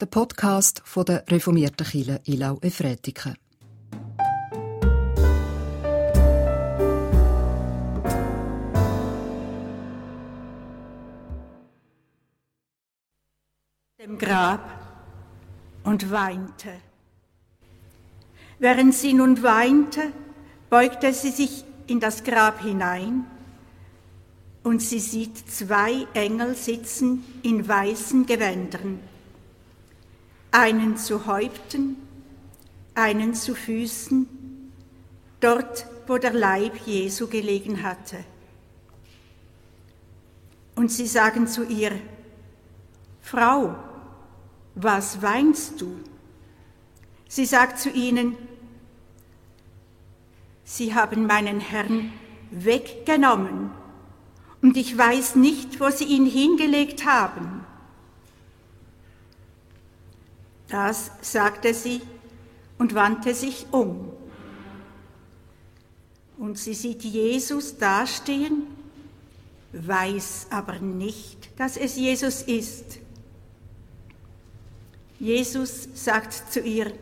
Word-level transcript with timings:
der 0.00 0.06
Podcast 0.06 0.80
von 0.86 1.04
der 1.04 1.24
reformierten 1.28 1.86
Kirche 1.86 2.22
Ilau 2.24 2.58
Efretiken. 2.62 3.34
Dem 13.98 14.16
Grab 14.16 14.60
und 15.84 16.10
weinte. 16.10 16.70
Während 18.58 18.94
sie 18.94 19.12
nun 19.12 19.42
weinte, 19.42 20.00
beugte 20.70 21.12
sie 21.12 21.30
sich 21.30 21.64
in 21.86 22.00
das 22.00 22.24
Grab 22.24 22.62
hinein 22.62 23.26
und 24.62 24.80
sie 24.80 25.00
sieht 25.00 25.36
zwei 25.50 26.06
Engel 26.14 26.54
sitzen 26.54 27.22
in 27.42 27.68
weißen 27.68 28.24
Gewändern, 28.24 29.00
einen 30.50 30.96
zu 30.96 31.26
Häupten, 31.26 31.96
einen 32.94 33.34
zu 33.34 33.54
Füßen, 33.54 34.28
dort, 35.40 35.86
wo 36.06 36.18
der 36.18 36.32
Leib 36.32 36.76
Jesu 36.86 37.28
gelegen 37.28 37.82
hatte. 37.82 38.24
Und 40.74 40.90
sie 40.90 41.06
sagen 41.06 41.46
zu 41.46 41.64
ihr, 41.64 41.92
Frau, 43.20 43.76
was 44.74 45.22
weinst 45.22 45.80
du? 45.80 46.00
Sie 47.28 47.46
sagt 47.46 47.78
zu 47.78 47.90
ihnen, 47.90 48.36
Sie 50.64 50.94
haben 50.94 51.26
meinen 51.26 51.58
Herrn 51.58 52.12
weggenommen 52.50 53.70
und 54.62 54.76
ich 54.76 54.96
weiß 54.96 55.34
nicht, 55.34 55.80
wo 55.80 55.90
Sie 55.90 56.04
ihn 56.04 56.26
hingelegt 56.26 57.04
haben. 57.04 57.64
Das 60.70 61.10
sagte 61.20 61.74
sie 61.74 62.00
und 62.78 62.94
wandte 62.94 63.34
sich 63.34 63.66
um. 63.72 64.12
Und 66.38 66.58
sie 66.58 66.74
sieht 66.74 67.02
Jesus 67.02 67.76
dastehen, 67.76 68.62
weiß 69.72 70.46
aber 70.50 70.78
nicht, 70.78 71.50
dass 71.60 71.76
es 71.76 71.96
Jesus 71.96 72.42
ist. 72.42 72.98
Jesus 75.18 75.88
sagt 75.92 76.52
zu 76.52 76.60
ihr, 76.60 76.92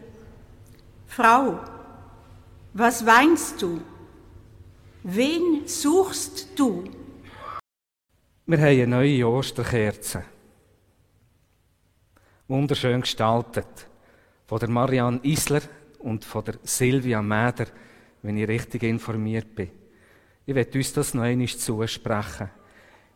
Frau, 1.07 1.61
was 2.75 3.07
weinst 3.07 3.63
du? 3.63 3.81
Wen 5.05 5.67
suchst 5.67 6.49
du? 6.57 6.85
Wir 8.47 8.59
haben 8.59 8.67
eine 8.67 8.87
neue 8.87 9.29
Osterkerze. 9.29 10.25
Wunderschön 12.49 13.03
gestaltet. 13.03 13.87
Von 14.47 14.59
der 14.59 14.71
Marianne 14.71 15.21
Isler 15.23 15.61
und 15.99 16.25
von 16.25 16.45
der 16.45 16.55
Silvia 16.63 17.21
Mäder, 17.21 17.67
wenn 18.23 18.39
ich 18.39 18.49
richtig 18.49 18.83
informiert 18.85 19.55
bin. 19.55 19.71
Ich 20.47 20.55
werde 20.55 20.79
uns 20.79 20.95
das 20.95 21.13
noch 21.13 21.25
einmal 21.25 21.49
zusprechen. 21.49 22.49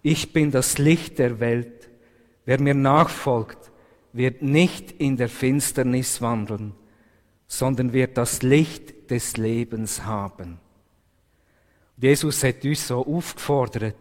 Ich 0.02 0.34
bin 0.34 0.50
das 0.50 0.76
Licht 0.76 1.18
der 1.18 1.40
Welt. 1.40 1.88
Wer 2.44 2.60
mir 2.60 2.74
nachfolgt, 2.74 3.72
wird 4.12 4.42
nicht 4.42 4.92
in 5.00 5.16
der 5.16 5.30
Finsternis 5.30 6.20
wandeln, 6.20 6.74
sondern 7.46 7.94
wird 7.94 8.18
das 8.18 8.42
Licht 8.42 9.10
des 9.10 9.38
Lebens 9.38 10.04
haben. 10.04 10.58
Jesus 11.96 12.44
hat 12.44 12.64
uns 12.64 12.86
so 12.86 13.06
aufgefordert, 13.06 13.96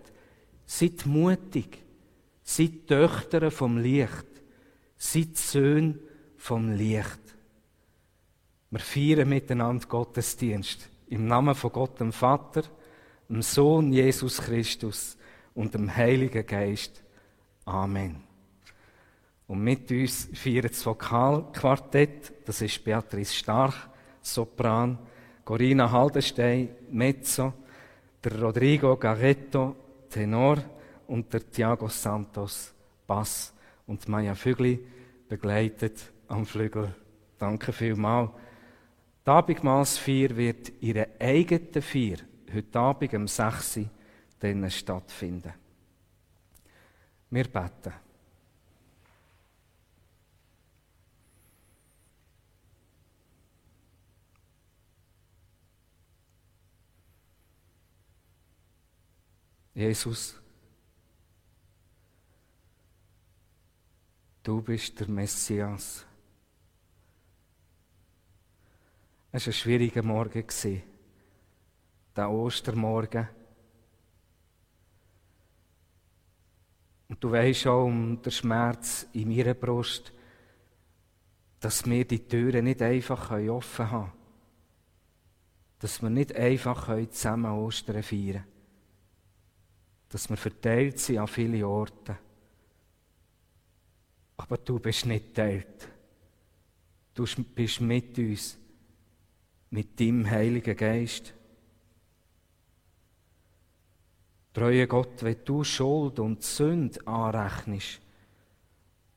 seid 0.65 1.05
mutig, 1.05 1.77
seid 2.43 2.87
Töchter 2.87 3.49
vom 3.49 3.77
Licht, 3.77 4.25
seid 5.01 5.35
Söhne 5.35 5.97
vom 6.37 6.73
Licht. 6.73 7.19
Wir 8.69 8.79
feiern 8.79 9.27
miteinander 9.27 9.87
Gottesdienst 9.87 10.87
im 11.07 11.25
Namen 11.25 11.55
von 11.55 11.71
Gott 11.71 11.99
dem 11.99 12.13
Vater, 12.13 12.61
dem 13.27 13.41
Sohn 13.41 13.91
Jesus 13.91 14.37
Christus 14.37 15.17
und 15.55 15.73
dem 15.73 15.93
Heiligen 15.93 16.45
Geist. 16.45 17.01
Amen. 17.65 18.17
Und 19.47 19.63
mit 19.63 19.89
uns 19.89 20.29
feiern 20.35 20.67
das 20.67 20.85
Vokalquartett, 20.85 22.33
das 22.45 22.61
ist 22.61 22.83
Beatrice 22.83 23.33
Starch, 23.33 23.75
Sopran, 24.21 24.99
Corinna 25.43 25.91
Haldenstein, 25.91 26.69
Mezzo, 26.91 27.53
der 28.23 28.39
Rodrigo 28.39 28.95
Garretto, 28.97 29.75
Tenor 30.11 30.63
und 31.07 31.33
der 31.33 31.49
Thiago 31.49 31.89
Santos, 31.89 32.71
Bass 33.07 33.51
und 33.87 34.07
Maya 34.07 34.35
Fügli, 34.35 34.79
begleitet 35.27 36.11
am 36.27 36.45
Flügel. 36.45 36.95
Danke 37.37 37.73
vielmals. 37.73 38.31
Die 39.25 39.29
Abendmahlsfeier 39.29 40.35
wird 40.35 40.71
ihre 40.81 41.07
eigene 41.19 41.81
Feier 41.81 42.17
heute 42.53 42.79
Abend 42.79 43.13
um 43.13 43.27
6 43.27 43.79
Uhr 44.43 44.69
stattfinden. 44.69 45.53
Wir 47.29 47.45
beten. 47.45 47.93
Jesus, 59.73 60.40
du 64.43 64.61
bist 64.61 64.99
der 64.99 65.07
Messias. 65.07 66.05
Es 69.31 69.45
war 69.45 69.51
ein 69.51 69.53
schwieriger 69.53 70.03
Morgen, 70.03 70.45
der 72.15 72.29
Ostermorgen. 72.29 73.27
Und 77.07 77.23
du 77.23 77.31
weißt 77.31 77.67
auch 77.67 77.85
um 77.85 78.21
den 78.21 78.31
Schmerz 78.31 79.07
in 79.13 79.29
meiner 79.29 79.53
Brust, 79.53 80.11
dass 81.59 81.85
wir 81.85 82.05
die 82.05 82.27
Türen 82.27 82.65
nicht 82.65 82.81
einfach 82.81 83.31
offen 83.31 83.91
haben 83.91 84.05
können. 84.05 84.21
Dass 85.79 86.01
wir 86.01 86.09
nicht 86.09 86.35
einfach 86.35 86.87
zusammen 87.09 87.51
Ostern 87.51 88.03
feiern 88.03 88.33
können 88.33 88.51
dass 90.11 90.29
wir 90.29 90.37
verteilt 90.37 90.99
sind 90.99 91.19
an 91.19 91.27
viele 91.27 91.65
Orte. 91.65 92.17
Aber 94.41 94.57
du 94.57 94.79
bist 94.79 95.05
nicht 95.05 95.35
teilt. 95.35 95.87
Du 97.13 97.25
bist 97.53 97.79
mit 97.79 98.17
uns, 98.17 98.57
mit 99.69 99.99
deinem 99.99 100.27
Heiligen 100.27 100.75
Geist. 100.75 101.33
Treue 104.51 104.87
Gott, 104.87 105.21
wenn 105.21 105.45
du 105.45 105.63
Schuld 105.63 106.19
und 106.19 106.41
Sünde 106.41 107.05
anrechnest, 107.05 108.01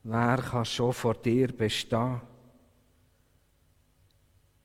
wer 0.02 0.36
kann 0.36 0.64
schon 0.66 0.92
vor 0.92 1.14
dir 1.14 1.48
bestehen? 1.48 2.20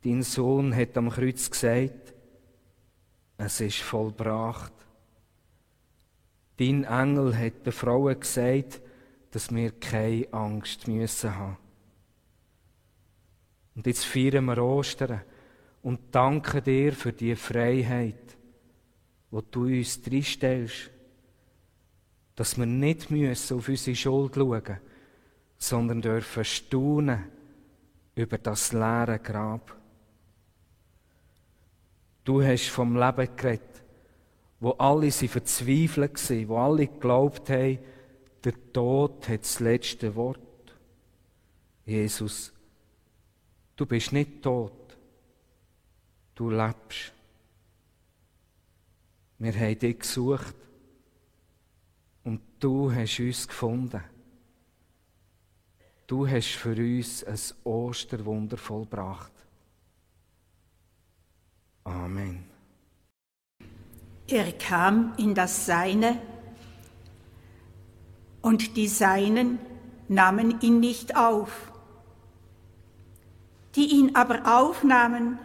Dein 0.04 0.22
Sohn 0.22 0.76
hat 0.76 0.98
am 0.98 1.10
Kreuz 1.10 1.50
gesagt, 1.50 2.14
es 3.38 3.62
ist 3.62 3.80
vollbracht. 3.80 4.74
Dein 6.58 6.84
Engel 6.84 7.38
hat 7.38 7.66
den 7.66 7.72
Frauen 7.72 8.20
gesagt, 8.20 8.82
dass 9.32 9.54
wir 9.54 9.72
keine 9.72 10.28
Angst 10.32 10.88
müssen 10.88 11.36
haben. 11.36 11.58
Und 13.76 13.88
jetzt 13.88 14.06
feiern 14.06 14.46
wir 14.46 14.58
Ostern 14.58 15.22
und 15.82 16.14
danken 16.14 16.64
dir 16.64 16.94
für 16.94 17.14
die 17.14 17.36
Freiheit, 17.36 18.38
wo 19.32 19.42
du 19.42 19.66
uns 19.66 20.02
drinstellst, 20.02 20.90
dass 22.36 22.58
wir 22.58 22.66
nicht 22.66 23.12
müssen 23.12 23.58
auf 23.58 23.68
unsere 23.68 23.96
Schuld 23.96 24.36
schauen, 24.36 24.80
sondern 25.58 26.02
dürfen 26.02 26.44
staunen 26.44 27.26
über 28.16 28.38
das 28.38 28.74
leere 28.74 29.20
Grab. 29.20 29.76
Du 32.24 32.44
hast 32.44 32.68
vom 32.68 32.98
Leben 32.98 33.30
geredet 33.36 33.70
wo 34.60 34.72
alle 34.72 35.10
sie 35.12 35.28
verzweifelt 35.28 36.30
waren, 36.30 36.50
wo 36.50 36.58
alle 36.58 36.88
geglaubt 36.88 37.50
haben, 37.50 37.80
der 38.44 38.74
Tod 38.74 39.28
hat 39.28 39.42
das 39.42 39.60
letzte 39.60 40.16
Wort. 40.16 40.40
Jesus, 41.86 42.54
du 43.76 43.86
bist 43.86 44.12
nicht 44.14 44.42
tot, 44.42 44.98
du 46.36 46.50
lebst. 46.50 47.14
Wir 49.40 49.54
haben 49.54 49.80
dich 49.80 50.00
gesucht 50.00 50.56
und 52.24 52.42
du 52.60 52.94
hast 52.94 53.20
uns 53.20 53.48
gefunden. 53.48 54.04
Du 56.06 56.28
hast 56.28 56.56
für 56.56 56.76
uns 56.76 57.24
ein 57.24 57.40
Osterwunder 57.64 58.58
vollbracht. 58.58 59.32
Amen. 61.84 62.46
Er 64.28 64.52
kam 64.54 65.14
in 65.18 65.34
das 65.34 65.66
Seine, 65.66 66.22
und 68.42 68.78
die 68.78 68.88
Seinen 68.88 69.60
nahmen 70.08 70.62
ihn 70.62 70.80
nicht 70.80 71.16
auf. 71.16 71.72
Die 73.76 73.86
ihn 73.86 74.16
aber 74.16 74.60
aufnahmen, 74.60 75.40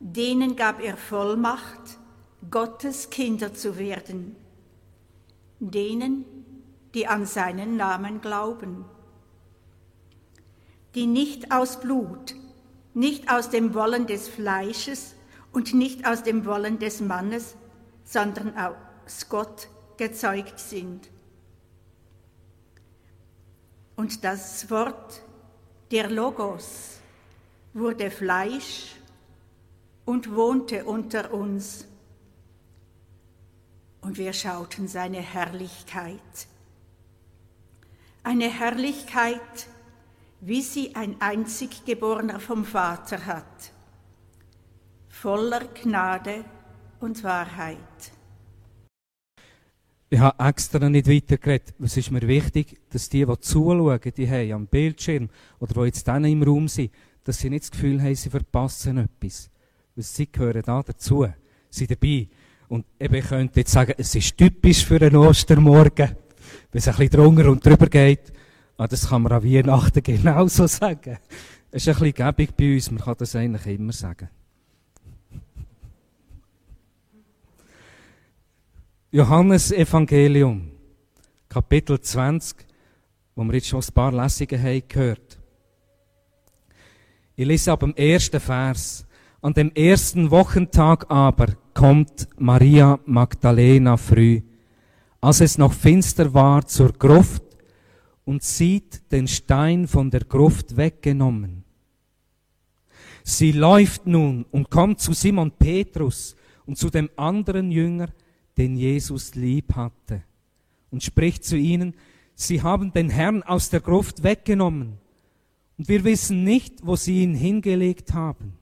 denen 0.00 0.56
gab 0.56 0.82
er 0.82 0.96
Vollmacht, 0.96 1.98
Gottes 2.50 3.10
Kinder 3.10 3.54
zu 3.54 3.78
werden, 3.78 4.36
denen, 5.58 6.24
die 6.94 7.06
an 7.06 7.26
seinen 7.26 7.76
Namen 7.76 8.20
glauben, 8.20 8.84
die 10.94 11.06
nicht 11.06 11.52
aus 11.52 11.80
Blut, 11.80 12.34
nicht 12.94 13.30
aus 13.30 13.50
dem 13.50 13.74
Wollen 13.74 14.06
des 14.06 14.28
Fleisches 14.28 15.14
und 15.52 15.74
nicht 15.74 16.06
aus 16.06 16.22
dem 16.22 16.46
Wollen 16.46 16.78
des 16.78 17.00
Mannes, 17.00 17.56
sondern 18.04 18.54
aus 18.56 19.28
Gott 19.28 19.68
gezeugt 19.96 20.58
sind. 20.58 21.08
Und 23.96 24.22
das 24.24 24.70
Wort, 24.70 25.22
der 25.90 26.10
Logos, 26.10 26.98
wurde 27.72 28.10
Fleisch 28.10 28.94
und 30.04 30.34
wohnte 30.34 30.84
unter 30.84 31.32
uns. 31.32 31.86
Und 34.02 34.18
wir 34.18 34.32
schauten 34.32 34.86
seine 34.86 35.20
Herrlichkeit. 35.20 36.46
Eine 38.22 38.48
Herrlichkeit, 38.50 39.66
wie 40.40 40.62
sie 40.62 40.94
ein 40.94 41.20
einziggeborener 41.20 42.38
vom 42.38 42.64
Vater 42.64 43.24
hat, 43.24 43.72
voller 45.08 45.64
Gnade 45.68 46.44
und 47.00 47.24
Wahrheit. 47.24 47.78
Ich 50.16 50.22
habe 50.22 50.48
extra 50.48 50.88
nicht 50.88 51.10
weitergeredet. 51.10 51.74
Es 51.78 51.94
ist 51.98 52.10
mir 52.10 52.26
wichtig, 52.26 52.80
dass 52.88 53.10
die, 53.10 53.26
die 53.26 53.38
zuschauen, 53.38 54.00
die 54.16 54.30
haben 54.30 54.52
am 54.52 54.66
Bildschirm 54.66 55.28
oder 55.58 55.74
die 55.74 55.88
jetzt 55.88 56.08
dann 56.08 56.24
im 56.24 56.42
Raum 56.42 56.68
sind, 56.68 56.90
dass 57.24 57.40
sie 57.40 57.50
nicht 57.50 57.64
das 57.64 57.70
Gefühl 57.70 58.00
haben, 58.00 58.14
sie 58.14 58.30
verpassen 58.30 58.96
etwas. 58.96 59.50
Weil 59.94 60.04
sie 60.04 60.32
gehören 60.32 60.62
da 60.64 60.82
dazu, 60.82 61.26
sie 61.68 61.86
dabei. 61.86 62.28
Und 62.68 62.86
eben, 62.98 63.14
ich 63.14 63.26
könnte 63.26 63.60
jetzt 63.60 63.72
sagen, 63.72 63.92
es 63.98 64.14
ist 64.14 64.38
typisch 64.38 64.86
für 64.86 65.02
einen 65.02 65.16
Ostermorgen, 65.16 66.16
wenn 66.72 66.78
es 66.78 66.88
ein 66.88 66.94
bisschen 66.96 67.10
drunter 67.10 67.50
und 67.50 67.66
drüber 67.66 67.88
geht. 67.88 68.32
Ah, 68.78 68.86
das 68.86 69.10
kann 69.10 69.20
man 69.20 69.32
an 69.32 69.44
Weihnachten 69.44 70.02
genauso 70.02 70.66
sagen. 70.66 71.18
Es 71.70 71.86
ist 71.86 71.88
ein 71.88 72.02
bisschen 72.02 72.14
gäbig 72.14 72.56
bei 72.56 72.72
uns, 72.72 72.90
man 72.90 73.02
kann 73.02 73.16
das 73.18 73.36
eigentlich 73.36 73.66
immer 73.66 73.92
sagen. 73.92 74.30
Johannes 79.12 79.70
Evangelium, 79.70 80.68
Kapitel 81.48 82.00
20, 82.00 82.56
wo 83.36 83.44
wir 83.44 83.54
jetzt 83.54 83.68
schon 83.68 83.80
ein 83.80 83.94
paar 83.94 84.10
Lesungen 84.10 84.60
haben 84.60 84.82
gehört. 84.88 85.38
Ich 87.36 87.46
lese 87.46 87.70
ab 87.70 87.80
dem 87.80 87.94
ersten 87.94 88.40
Vers. 88.40 89.06
An 89.40 89.54
dem 89.54 89.70
ersten 89.76 90.28
Wochentag 90.32 91.08
aber 91.08 91.54
kommt 91.72 92.26
Maria 92.36 92.98
Magdalena 93.06 93.96
früh, 93.96 94.40
als 95.20 95.40
es 95.40 95.56
noch 95.56 95.72
finster 95.72 96.34
war, 96.34 96.66
zur 96.66 96.92
Gruft 96.92 97.44
und 98.24 98.42
sieht 98.42 99.12
den 99.12 99.28
Stein 99.28 99.86
von 99.86 100.10
der 100.10 100.24
Gruft 100.24 100.76
weggenommen. 100.76 101.62
Sie 103.22 103.52
läuft 103.52 104.08
nun 104.08 104.46
und 104.50 104.68
kommt 104.68 104.98
zu 104.98 105.12
Simon 105.12 105.52
Petrus 105.52 106.34
und 106.64 106.76
zu 106.76 106.90
dem 106.90 107.08
anderen 107.16 107.70
Jünger, 107.70 108.08
den 108.56 108.76
Jesus 108.76 109.34
lieb 109.34 109.74
hatte, 109.74 110.22
und 110.90 111.02
spricht 111.02 111.44
zu 111.44 111.56
ihnen, 111.56 111.94
Sie 112.34 112.62
haben 112.62 112.92
den 112.92 113.08
Herrn 113.08 113.42
aus 113.42 113.70
der 113.70 113.80
Gruft 113.80 114.22
weggenommen, 114.22 114.98
und 115.78 115.88
wir 115.88 116.04
wissen 116.04 116.44
nicht, 116.44 116.86
wo 116.86 116.96
sie 116.96 117.22
ihn 117.22 117.34
hingelegt 117.34 118.14
haben. 118.14 118.54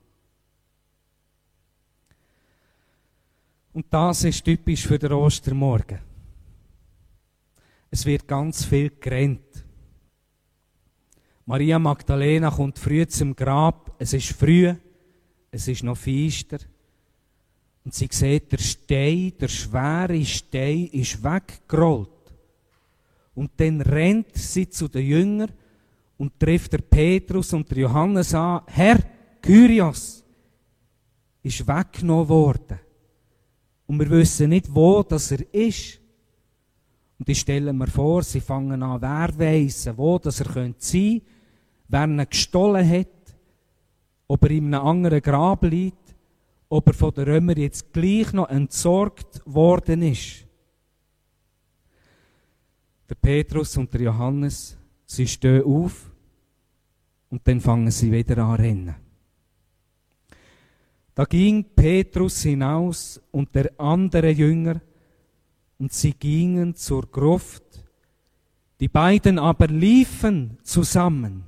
Und 3.73 3.85
das 3.89 4.23
ist 4.23 4.43
typisch 4.43 4.87
für 4.87 4.99
den 4.99 5.11
Ostermorgen. 5.11 5.99
Es 7.91 8.05
wird 8.05 8.27
ganz 8.27 8.65
viel 8.65 8.89
gerannt. 8.89 9.65
Maria 11.45 11.77
Magdalena 11.77 12.49
kommt 12.51 12.79
früh 12.79 13.05
zum 13.07 13.35
Grab. 13.35 13.93
Es 13.99 14.13
ist 14.13 14.31
früh. 14.31 14.73
Es 15.51 15.67
ist 15.67 15.83
noch 15.83 15.97
feister. 15.97 16.57
Und 17.85 17.93
sie 17.93 18.09
sieht, 18.11 18.51
der 18.51 18.57
Stein, 18.57 19.33
der 19.39 19.47
schwere 19.47 20.25
Stein, 20.25 20.87
ist 20.87 21.23
weggerollt. 21.23 22.09
Und 23.35 23.51
dann 23.57 23.79
rennt 23.81 24.35
sie 24.35 24.67
zu 24.67 24.87
den 24.87 25.05
Jüngern 25.05 25.51
und 26.17 26.39
trifft 26.39 26.73
der 26.73 26.79
Petrus 26.79 27.53
und 27.53 27.69
der 27.69 27.79
Johannes 27.79 28.33
an. 28.33 28.61
Herr, 28.65 28.97
Kyrios 29.39 30.23
ist 31.43 31.67
weggenommen 31.67 32.27
worden. 32.27 32.79
Und 33.85 33.99
wir 33.99 34.09
wissen 34.09 34.49
nicht, 34.49 34.73
wo 34.73 35.03
das 35.03 35.31
er 35.31 35.53
ist. 35.53 35.99
Und 37.19 37.29
ich 37.29 37.39
stelle 37.39 37.71
mir 37.71 37.87
vor, 37.87 38.23
sie 38.23 38.41
fangen 38.41 38.81
an, 38.81 38.99
wer 38.99 39.37
weiss, 39.37 39.87
wo 39.95 40.17
das 40.17 40.39
er 40.39 40.45
sein 40.45 40.53
könnte, 40.53 41.21
wer 41.87 42.03
ihn 42.05 42.29
gestohlen 42.29 42.89
hat, 42.89 43.07
ob 44.27 44.43
er 44.43 44.51
in 44.51 44.73
einem 44.73 44.87
anderen 44.87 45.21
Grab 45.21 45.63
liegt 45.65 46.04
ob 46.75 46.87
er 46.87 46.93
von 46.93 47.13
den 47.13 47.23
Römern 47.23 47.57
jetzt 47.57 47.93
gleich 47.93 48.33
noch 48.33 48.49
entsorgt 48.49 49.41
worden 49.45 50.01
ist. 50.01 50.45
Der 53.07 53.15
Petrus 53.15 53.77
und 53.77 53.93
der 53.93 54.01
Johannes, 54.01 54.77
sie 55.05 55.27
stehen 55.27 55.63
auf 55.63 56.11
und 57.29 57.47
dann 57.47 57.61
fangen 57.61 57.91
sie 57.91 58.11
wieder 58.11 58.37
an 58.39 58.55
rennen. 58.55 58.95
Da 61.13 61.23
ging 61.23 61.63
Petrus 61.63 62.41
hinaus 62.41 63.21
und 63.31 63.55
der 63.55 63.71
andere 63.79 64.31
Jünger 64.31 64.81
und 65.77 65.93
sie 65.93 66.13
gingen 66.13 66.75
zur 66.75 67.03
Gruft. 67.09 67.63
Die 68.81 68.89
beiden 68.89 69.39
aber 69.39 69.67
liefen 69.67 70.57
zusammen. 70.63 71.45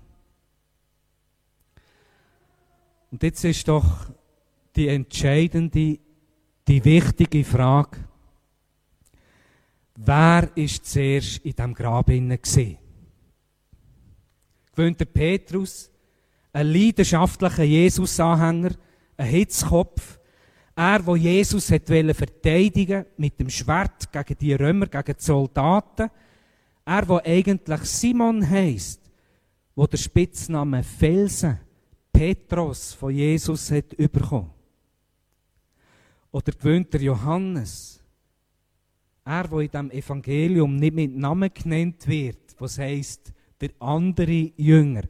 Und 3.11 3.23
jetzt 3.23 3.43
ist 3.43 3.67
doch 3.67 4.09
die 4.77 4.87
entscheidende, 4.87 5.99
die 6.67 6.85
wichtige 6.85 7.43
Frage. 7.43 7.97
Wer 9.95 10.51
ist 10.55 10.85
zuerst 10.85 11.39
in 11.39 11.53
diesem 11.53 11.73
Grab 11.73 12.09
innen 12.09 12.39
gesehen? 12.39 12.77
Gewöhnt 14.75 14.99
der 14.99 15.05
Petrus, 15.05 15.89
ein 16.53 16.67
leidenschaftlicher 16.67 17.63
Jesus-Anhänger, 17.63 18.71
ein 19.17 19.27
Hitzkopf, 19.27 20.19
er, 20.75 21.03
wo 21.03 21.15
Jesus 21.15 21.71
hat 21.71 21.87
verteidigen 21.87 23.05
mit 23.17 23.39
dem 23.39 23.49
Schwert 23.49 24.11
gegen 24.11 24.37
die 24.37 24.53
Römer, 24.53 24.85
gegen 24.85 25.17
die 25.17 25.23
Soldaten, 25.23 26.11
er, 26.85 27.09
wo 27.09 27.17
eigentlich 27.17 27.81
Simon 27.81 28.47
heißt, 28.47 29.01
wo 29.73 29.87
der 29.87 29.97
Spitzname 29.97 30.83
Felsen, 30.83 31.59
Petros 32.13 32.93
von 32.93 33.11
Jesus 33.11 33.71
hat 33.71 33.97
bekommen. 33.97 34.56
Oder 36.31 36.51
gewöhnt 36.51 36.93
der 36.93 37.01
Johannes, 37.01 38.01
er, 39.23 39.47
der 39.47 39.59
in 39.59 39.69
diesem 39.69 39.91
Evangelium 39.91 40.75
nicht 40.75 40.95
mit 40.95 41.15
Namen 41.15 41.49
genannt 41.53 42.07
wird, 42.07 42.55
was 42.59 42.77
heißt 42.77 43.33
der 43.59 43.71
andere 43.79 44.51
Jünger, 44.55 45.03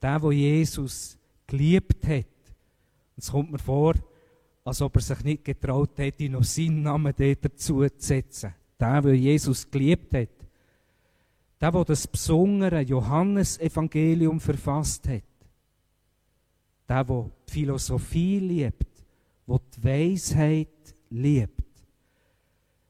der, 0.00 0.22
wo 0.22 0.30
Jesus 0.30 1.16
geliebt 1.46 2.06
hat. 2.06 2.26
Es 3.16 3.30
kommt 3.30 3.52
mir 3.52 3.58
vor, 3.58 3.94
als 4.64 4.80
ob 4.82 4.96
er 4.96 5.02
sich 5.02 5.24
nicht 5.24 5.44
getraut 5.44 5.96
hätte, 5.98 6.28
noch 6.28 6.44
seinen 6.44 6.82
Namen 6.82 7.14
dazu 7.16 7.48
zu 7.56 7.88
setzen. 7.96 8.54
Der, 8.78 9.00
der 9.00 9.14
Jesus 9.14 9.70
geliebt 9.70 10.12
hat. 10.14 10.28
Der, 11.60 11.70
der 11.70 11.84
das 11.84 12.06
besondere 12.06 12.80
Johannesevangelium 12.80 14.40
verfasst 14.40 15.08
hat. 15.08 15.22
Der, 16.88 17.04
der 17.04 17.30
die 17.48 17.52
Philosophie 17.52 18.38
liebt 18.38 18.91
wo 19.46 19.58
die 19.58 19.84
Weisheit 19.84 20.94
liebt. 21.10 21.62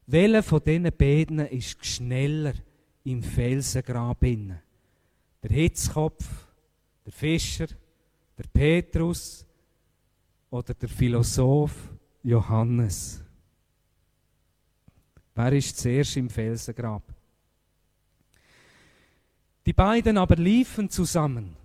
Welcher 0.05 0.43
von 0.43 0.63
diesen 0.63 0.91
beiden 0.97 1.39
ist 1.39 1.85
schneller 1.85 2.53
im 3.03 3.23
Felsengrab 3.23 4.23
inne? 4.23 4.61
Der 5.41 5.51
Hitzkopf, 5.51 6.25
der 7.05 7.11
Fischer, 7.13 7.67
der 8.37 8.45
Petrus 8.51 9.45
oder 10.49 10.73
der 10.73 10.89
Philosoph 10.89 11.89
Johannes? 12.21 13.23
Wer 15.35 15.53
ist 15.53 15.77
zuerst 15.77 16.17
im 16.17 16.29
Felsengrab? 16.29 17.03
Die 19.65 19.73
beiden 19.73 20.17
aber 20.17 20.35
liefen 20.35 20.89
zusammen 20.89 21.55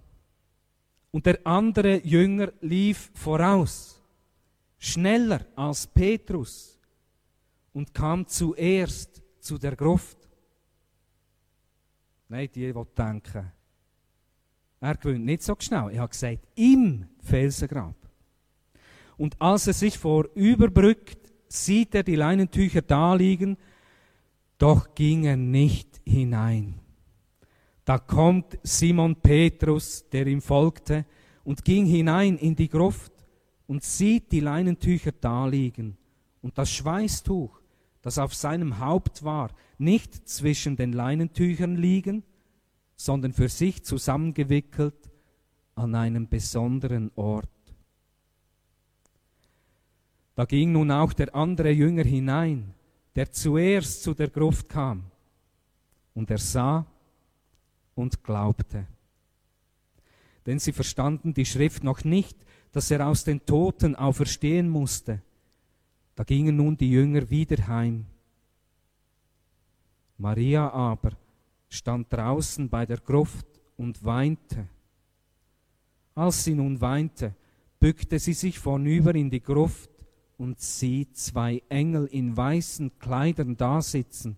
und 1.10 1.26
der 1.26 1.44
andere 1.44 1.98
Jünger 2.06 2.52
lief 2.60 3.10
voraus 3.14 3.97
schneller 4.78 5.44
als 5.56 5.86
Petrus 5.86 6.78
und 7.72 7.92
kam 7.92 8.26
zuerst 8.26 9.22
zu 9.40 9.58
der 9.58 9.76
Gruft. 9.76 10.16
Nein, 12.28 12.48
die, 12.54 12.72
die 12.72 12.84
denken, 12.96 13.52
Er 14.80 14.96
gewinnt 14.96 15.24
nicht 15.24 15.42
so 15.42 15.56
schnell. 15.58 15.90
Er 15.92 16.02
hat 16.02 16.12
gesagt, 16.12 16.46
im 16.54 17.06
Felsengrab. 17.20 17.96
Und 19.16 19.40
als 19.40 19.66
er 19.66 19.72
sich 19.72 19.98
vorüberbrückt, 19.98 21.32
sieht 21.48 21.94
er 21.94 22.04
die 22.04 22.14
Leinentücher 22.14 22.82
da 22.82 23.14
liegen, 23.14 23.56
doch 24.58 24.94
ging 24.94 25.24
er 25.24 25.36
nicht 25.36 26.00
hinein. 26.04 26.80
Da 27.84 27.98
kommt 27.98 28.58
Simon 28.62 29.16
Petrus, 29.16 30.08
der 30.10 30.26
ihm 30.26 30.42
folgte, 30.42 31.06
und 31.42 31.64
ging 31.64 31.86
hinein 31.86 32.36
in 32.36 32.54
die 32.54 32.68
Gruft 32.68 33.12
und 33.68 33.84
sieht 33.84 34.32
die 34.32 34.40
Leinentücher 34.40 35.12
da 35.12 35.46
liegen 35.46 35.96
und 36.42 36.58
das 36.58 36.72
Schweißtuch, 36.72 37.60
das 38.02 38.18
auf 38.18 38.34
seinem 38.34 38.80
Haupt 38.80 39.22
war, 39.22 39.50
nicht 39.76 40.28
zwischen 40.28 40.76
den 40.76 40.92
Leinentüchern 40.92 41.76
liegen, 41.76 42.24
sondern 42.96 43.32
für 43.32 43.48
sich 43.48 43.84
zusammengewickelt 43.84 45.10
an 45.76 45.94
einem 45.94 46.28
besonderen 46.28 47.12
Ort. 47.14 47.48
Da 50.34 50.46
ging 50.46 50.72
nun 50.72 50.90
auch 50.90 51.12
der 51.12 51.34
andere 51.34 51.70
Jünger 51.70 52.04
hinein, 52.04 52.74
der 53.16 53.30
zuerst 53.30 54.02
zu 54.02 54.14
der 54.14 54.30
Gruft 54.30 54.68
kam, 54.68 55.10
und 56.14 56.30
er 56.30 56.38
sah 56.38 56.86
und 57.94 58.24
glaubte. 58.24 58.86
Denn 60.46 60.58
sie 60.58 60.72
verstanden 60.72 61.34
die 61.34 61.44
Schrift 61.44 61.84
noch 61.84 62.04
nicht, 62.04 62.36
dass 62.78 62.92
er 62.92 63.08
aus 63.08 63.24
den 63.24 63.44
Toten 63.44 63.96
auferstehen 63.96 64.68
musste. 64.68 65.20
Da 66.14 66.22
gingen 66.22 66.54
nun 66.54 66.76
die 66.76 66.92
Jünger 66.92 67.28
wieder 67.28 67.66
heim. 67.66 68.06
Maria 70.16 70.70
aber 70.70 71.10
stand 71.68 72.12
draußen 72.12 72.68
bei 72.68 72.86
der 72.86 72.98
Gruft 72.98 73.48
und 73.76 74.04
weinte. 74.04 74.68
Als 76.14 76.44
sie 76.44 76.54
nun 76.54 76.80
weinte, 76.80 77.34
bückte 77.80 78.20
sie 78.20 78.32
sich 78.32 78.60
vornüber 78.60 79.12
in 79.12 79.28
die 79.28 79.42
Gruft 79.42 79.90
und 80.36 80.60
sieht 80.60 81.16
zwei 81.16 81.60
Engel 81.68 82.06
in 82.06 82.36
weißen 82.36 82.96
Kleidern 83.00 83.56
dasitzen, 83.56 84.36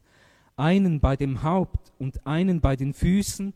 einen 0.56 0.99
bei 0.99 1.14
dem 1.14 1.42
Haupt 1.42 1.92
und 1.99 2.26
einen 2.26 2.62
bei 2.62 2.75
den 2.75 2.94
Füßen, 2.94 3.52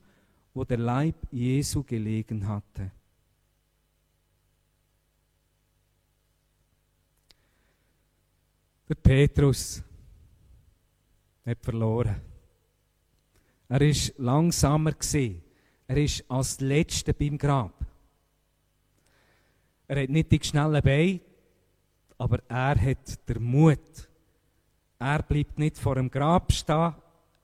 wo 0.52 0.62
der 0.64 0.76
Leib 0.76 1.16
Jesu 1.30 1.84
gelegen 1.84 2.46
hatte. 2.46 2.90
Der 8.88 8.96
Petrus 8.96 9.82
hat 11.46 11.58
verloren. 11.62 12.20
Er 13.68 13.80
ist 13.80 14.18
langsamer. 14.18 14.92
Er 15.86 15.96
ist 15.96 16.24
als 16.30 16.60
Letzter 16.60 17.12
beim 17.12 17.38
Grab. 17.38 17.84
Er 19.86 20.02
hat 20.02 20.10
nicht 20.10 20.30
die 20.30 20.40
schnellen 20.42 20.82
Beine, 20.82 21.20
aber 22.18 22.40
er 22.48 22.80
hat 22.80 23.28
den 23.28 23.42
Mut. 23.42 24.08
Er 24.98 25.22
bleibt 25.22 25.58
nicht 25.58 25.78
vor 25.78 25.96
dem 25.96 26.10
Grab 26.10 26.52
stehen, 26.52 26.94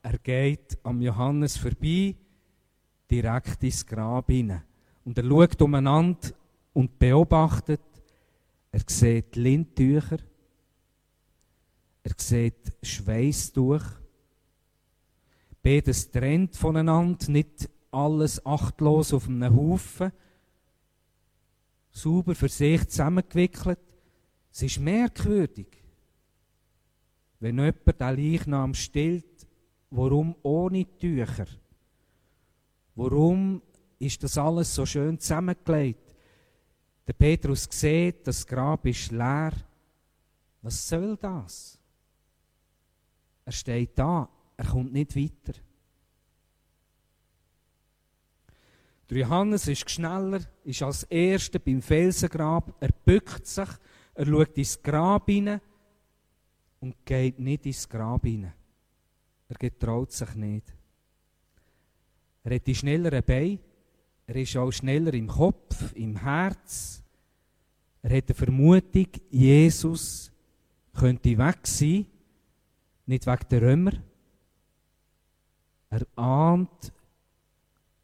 er 0.02 0.18
geht 0.18 0.78
am 0.82 1.02
Johannes 1.02 1.58
vorbei, 1.58 2.14
direkt 3.10 3.62
ins 3.62 3.84
Grab 3.84 4.28
hinein. 4.28 4.62
Und 5.04 5.18
er 5.18 5.24
schaut 5.24 5.60
umeinander 5.60 6.30
und 6.72 6.98
beobachtet. 6.98 7.82
Er 8.72 8.80
sieht 8.86 9.36
Lindtücher. 9.36 10.18
Er 12.02 12.12
sieht 12.16 12.72
Schweißtuch. 12.82 13.82
Beides 15.62 16.10
trennt 16.10 16.56
voneinander, 16.56 17.30
nicht 17.30 17.68
alles 17.90 18.44
achtlos 18.46 19.12
auf 19.12 19.28
einem 19.28 19.54
Haufen. 19.54 20.12
Sauber 21.90 22.34
für 22.34 22.48
sich 22.48 22.88
zusammengewickelt. 22.88 23.78
Es 24.52 24.62
ist 24.62 24.80
merkwürdig, 24.80 25.66
wenn 27.40 27.58
jemand 27.58 28.00
den 28.00 28.16
Leichnam 28.16 28.74
stillt, 28.74 29.46
warum 29.90 30.34
ohne 30.42 30.86
Tücher? 30.98 31.46
Warum 32.94 33.62
ist 33.98 34.22
das 34.22 34.38
alles 34.38 34.74
so 34.74 34.86
schön 34.86 35.18
zusammengelegt? 35.18 36.14
Der 37.06 37.12
Petrus 37.12 37.68
sieht, 37.70 38.26
das 38.26 38.46
Grab 38.46 38.86
ist 38.86 39.10
leer. 39.10 39.52
Was 40.62 40.88
soll 40.88 41.16
das? 41.16 41.79
Er 43.44 43.52
steht 43.52 43.98
da, 43.98 44.28
er 44.56 44.66
kommt 44.66 44.92
nicht 44.92 45.16
weiter. 45.16 45.58
Der 49.08 49.18
Johannes 49.18 49.66
ist 49.66 49.90
schneller, 49.90 50.40
ist 50.64 50.82
als 50.82 51.02
Erster 51.04 51.58
beim 51.58 51.82
Felsengrab, 51.82 52.72
er 52.78 52.90
bückt 53.04 53.44
sich, 53.44 53.68
er 54.14 54.26
schaut 54.26 54.56
ins 54.56 54.80
Grab 54.80 55.26
hinein 55.26 55.60
und 56.78 56.94
geht 57.04 57.40
nicht 57.40 57.66
ins 57.66 57.88
Grab 57.88 58.24
hinein. 58.24 58.52
Er 59.48 59.56
getraut 59.56 60.12
sich 60.12 60.32
nicht. 60.36 60.72
Er 62.44 62.54
hat 62.54 62.66
die 62.66 62.74
schnelleren 62.74 63.24
Beine, 63.24 63.58
er 64.28 64.36
ist 64.36 64.56
auch 64.56 64.70
schneller 64.70 65.12
im 65.14 65.26
Kopf, 65.26 65.92
im 65.94 66.16
Herz. 66.16 67.02
Er 68.02 68.16
hat 68.16 68.28
eine 68.28 68.34
Vermutung, 68.34 69.08
Jesus 69.28 70.30
könnte 70.94 71.36
weg 71.36 71.66
sein, 71.66 72.06
nicht 73.06 73.26
wegen 73.26 73.48
der 73.50 73.62
Römer. 73.62 73.92
Er 75.90 76.06
ahnt, 76.16 76.92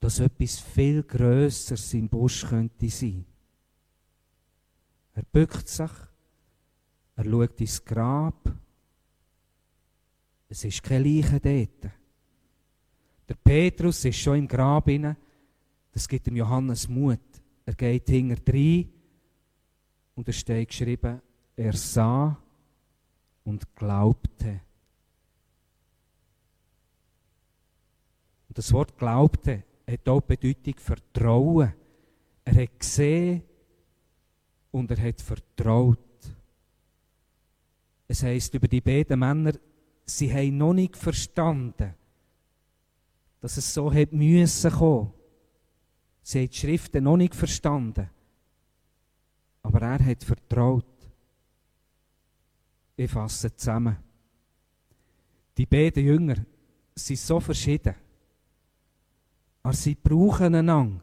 dass 0.00 0.20
etwas 0.20 0.58
viel 0.58 1.02
Größeres 1.02 1.94
im 1.94 2.08
Busch 2.08 2.46
könnte 2.46 2.88
sein. 2.88 3.24
Er 5.14 5.22
bückt 5.22 5.68
sich, 5.68 5.90
er 7.16 7.24
schaut 7.24 7.60
ins 7.60 7.84
Grab. 7.84 8.52
Es 10.48 10.64
ist 10.64 10.82
keine 10.82 11.04
Leiche 11.04 11.40
dort. 11.40 11.92
Der 13.28 13.34
Petrus 13.34 14.04
ist 14.04 14.18
schon 14.18 14.38
im 14.38 14.48
Grab 14.48 14.88
inne. 14.88 15.16
Das 15.92 16.06
gibt 16.06 16.26
dem 16.26 16.36
Johannes 16.36 16.88
Mut. 16.88 17.20
Er 17.64 17.74
geht 17.74 18.08
hinter 18.08 18.52
rein 18.52 18.92
und 20.14 20.28
es 20.28 20.36
steht 20.36 20.68
geschrieben, 20.68 21.20
er 21.56 21.72
sah 21.72 22.38
und 23.44 23.74
glaubte. 23.74 24.50
Und 24.50 24.60
das 28.56 28.72
Wort 28.72 28.96
glaubte 28.96 29.64
hat 29.86 30.08
auch 30.08 30.22
die 30.22 30.34
Bedeutung 30.34 30.78
Vertrauen. 30.78 31.74
Er 32.42 32.54
hat 32.54 32.80
gesehen 32.80 33.42
und 34.70 34.90
er 34.90 35.08
hat 35.08 35.20
vertraut. 35.20 35.98
Es 38.08 38.22
heißt 38.22 38.54
über 38.54 38.66
die 38.66 38.80
beiden 38.80 39.20
Männer, 39.20 39.52
sie 40.06 40.32
haben 40.32 40.56
noch 40.56 40.72
nicht 40.72 40.96
verstanden, 40.96 41.94
dass 43.42 43.58
es 43.58 43.74
so 43.74 43.92
hätte 43.92 44.16
müssen 44.16 44.70
kommen. 44.70 45.12
Sie 46.22 46.38
haben 46.38 46.48
die 46.48 46.56
Schriften 46.56 47.04
noch 47.04 47.18
nicht 47.18 47.34
verstanden. 47.34 48.08
Aber 49.64 49.82
er 49.82 50.02
hat 50.02 50.24
vertraut. 50.24 50.86
Ich 52.96 53.10
fasse 53.10 53.54
zusammen. 53.54 53.98
Die 55.58 55.66
beiden 55.66 56.06
Jünger 56.06 56.36
sind 56.94 57.18
so 57.18 57.38
verschieden. 57.38 58.05
Aber 59.66 59.74
sie 59.74 59.96
brauchen 59.96 60.54
einander. 60.54 61.00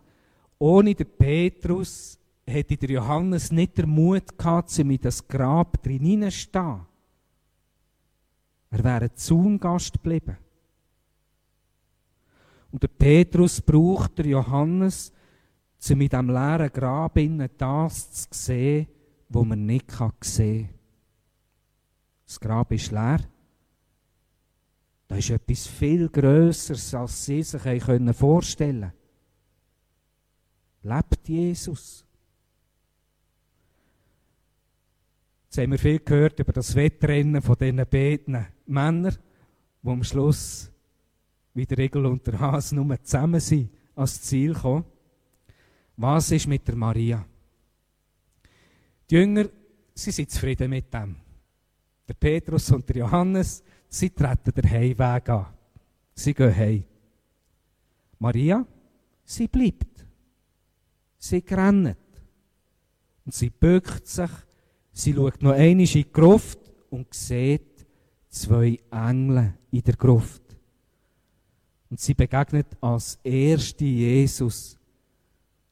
Ohne 0.57 0.95
den 0.95 1.17
Petrus 1.17 2.17
hätte 2.47 2.77
der 2.77 2.91
Johannes 2.91 3.51
nicht 3.51 3.77
den 3.77 3.89
Mut 3.89 4.37
gehabt, 4.37 4.69
sie 4.69 4.85
mit 4.85 5.03
das 5.03 5.27
Grab 5.27 5.83
drin 5.83 6.05
hineinstehen. 6.05 6.85
Er 8.71 8.83
wäre 8.85 9.03
ein 9.03 9.15
Zaungast 9.15 9.91
geblieben. 9.91 10.37
Und 12.71 12.81
der 12.81 12.87
Petrus 12.87 13.59
braucht 13.59 14.17
der 14.19 14.27
Johannes, 14.27 15.11
um 15.89 15.97
mit 15.97 16.13
dem 16.13 16.29
leeren 16.29 16.71
Grab 16.71 17.17
innen 17.17 17.49
das 17.57 18.11
zu 18.11 18.27
sehen, 18.31 18.87
wo 19.27 19.43
man 19.43 19.65
nicht 19.65 19.91
sehen 20.21 20.69
kann. 20.69 20.69
Das 22.25 22.39
Grab 22.39 22.71
ist 22.71 22.91
leer. 22.93 23.19
Da 25.13 25.19
ist 25.19 25.29
etwas 25.29 25.67
viel 25.67 26.09
Größeres, 26.09 26.95
als 26.95 27.23
sie 27.23 27.43
sich 27.43 27.61
vorstellen 28.15 28.91
können. 28.91 28.93
Lebt 30.81 31.29
Jesus? 31.29 32.03
Jetzt 35.43 35.57
haben 35.59 35.69
wir 35.69 35.77
viel 35.77 35.99
gehört 35.99 36.39
über 36.39 36.51
das 36.51 36.73
Wettrennen 36.73 37.43
von 37.43 37.55
diesen 37.55 37.85
beiden 37.85 38.47
Männern, 38.65 39.15
die 39.83 39.87
am 39.87 40.03
Schluss 40.03 40.71
wie 41.53 41.67
der 41.67 41.77
Regel 41.77 42.07
und 42.07 42.25
der 42.25 42.39
Hase 42.39 42.75
nur 42.75 42.99
zusammen 43.03 43.39
sind, 43.39 43.69
ans 43.93 44.19
Ziel 44.19 44.55
kommen. 44.55 44.83
Was 45.95 46.31
ist 46.31 46.47
mit 46.47 46.67
der 46.67 46.75
Maria? 46.75 47.23
Die 49.11 49.13
Jünger, 49.13 49.47
sie 49.93 50.09
sind 50.09 50.31
zufrieden 50.31 50.71
mit 50.71 50.91
dem. 50.91 51.17
Der 52.07 52.15
Petrus 52.15 52.71
und 52.71 52.89
der 52.89 52.95
Johannes, 52.95 53.63
sie 53.93 54.09
treten 54.09 54.51
den 54.53 54.69
Heimweg 54.69 55.29
an. 55.29 55.45
Sie 56.15 56.33
gehen 56.33 56.55
heim. 56.55 56.83
Maria, 58.19 58.65
sie 59.25 59.47
bleibt. 59.47 60.05
Sie 61.17 61.43
rennt. 61.49 61.97
Und 63.25 63.33
sie 63.33 63.49
bückt 63.49 64.07
sich, 64.07 64.31
sie 64.91 65.13
schaut 65.13 65.41
noch 65.41 65.51
einmal 65.51 65.69
in 65.69 65.85
die 65.85 66.11
Gruft 66.11 66.59
und 66.89 67.13
sieht 67.13 67.85
zwei 68.29 68.79
Engel 68.91 69.53
in 69.71 69.81
der 69.83 69.95
Gruft. 69.95 70.41
Und 71.89 71.99
sie 71.99 72.15
begegnet 72.15 72.67
als 72.81 73.19
erste 73.23 73.85
Jesus. 73.85 74.77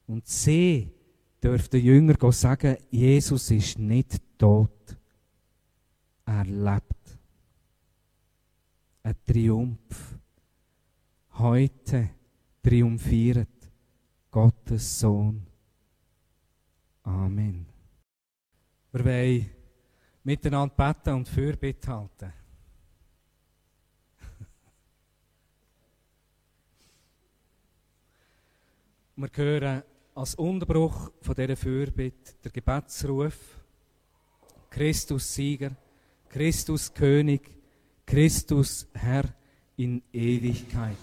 Und 0.08 0.28
sie 0.28 0.92
dürfte 1.44 1.78
Jünger 1.78 2.32
sagen, 2.32 2.78
Jesus 2.92 3.52
ist 3.52 3.80
nicht 3.80 4.22
tot. 4.38 4.96
Er 6.26 6.46
lebt. 6.46 7.01
Ein 9.04 9.16
Triumph. 9.26 10.20
Heute 11.34 12.12
triumphiert 12.62 13.48
Gottes 14.30 15.00
Sohn. 15.00 15.48
Amen. 17.04 17.66
Wir 18.92 19.06
wollen 19.06 19.50
miteinander 20.24 20.76
beten 20.76 21.16
und 21.16 21.28
Fürbitte 21.28 21.88
halten. 21.92 22.32
Wir 29.16 29.30
hören 29.34 29.82
als 30.14 30.36
Unterbruch 30.36 31.12
von 31.22 31.34
dieser 31.34 31.58
Fürbitte 31.58 32.36
der 32.44 32.52
Gebetsruf 32.52 33.58
Christus 34.70 35.34
Sieger, 35.34 35.76
Christus 36.30 36.94
König, 36.94 37.61
Christus 38.12 38.88
Herr 38.94 39.24
in 39.78 40.02
Ewigkeit. 40.12 40.98